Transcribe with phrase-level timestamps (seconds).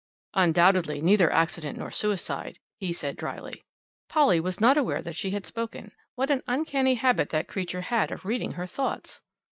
[0.33, 3.63] "Undoubtedly neither accident nor suicide," he said dryly.
[4.09, 5.91] Polly was not aware that she had spoken.
[6.15, 9.21] What an uncanny habit that creature had of reading her thoughts!